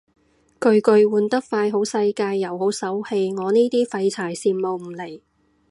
[0.59, 5.21] 巨巨換得快好世界又好手氣，我呢啲廢柴羨慕唔嚟